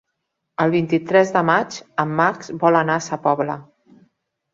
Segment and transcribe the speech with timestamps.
[0.63, 3.59] El vint-i-tres de maig en Max vol anar a Sa Pobla.